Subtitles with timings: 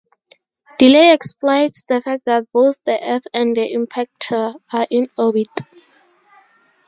[0.79, 5.47] Delay exploits the fact that both the Earth and the impactor are in orbit.